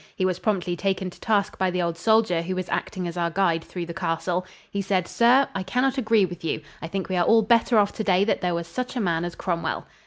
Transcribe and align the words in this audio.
He 0.15 0.25
was 0.25 0.39
promptly 0.39 0.75
taken 0.75 1.11
to 1.11 1.19
task 1.21 1.59
by 1.59 1.69
the 1.69 1.83
old 1.83 1.95
soldier 1.95 2.41
who 2.41 2.55
was 2.55 2.67
acting 2.69 3.07
as 3.07 3.17
our 3.17 3.29
guide 3.29 3.63
through 3.63 3.85
the 3.85 3.93
castle. 3.93 4.47
He 4.71 4.81
said, 4.81 5.07
"Sir, 5.07 5.47
I 5.53 5.61
can 5.61 5.83
not 5.83 5.99
agree 5.99 6.25
with 6.25 6.43
you. 6.43 6.61
I 6.81 6.87
think 6.87 7.07
we 7.07 7.17
are 7.17 7.25
all 7.25 7.43
better 7.43 7.77
off 7.77 7.93
today 7.93 8.23
that 8.23 8.41
there 8.41 8.55
was 8.55 8.65
such 8.65 8.95
a 8.95 8.99
man 8.99 9.23
as 9.23 9.35
Cromwell." 9.35 9.85